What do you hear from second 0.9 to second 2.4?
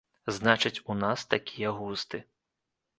у нас такія густы.